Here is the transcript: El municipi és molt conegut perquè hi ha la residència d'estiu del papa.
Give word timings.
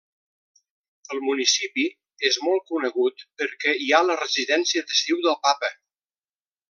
El 1.15 1.19
municipi 1.25 1.85
és 2.29 2.39
molt 2.47 2.65
conegut 2.71 3.27
perquè 3.43 3.75
hi 3.83 3.93
ha 3.93 4.01
la 4.07 4.17
residència 4.23 4.87
d'estiu 4.89 5.21
del 5.29 5.39
papa. 5.49 5.71